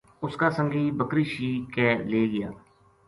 [0.23, 2.49] اُس کا سنگی بکری شیک کے لے گیا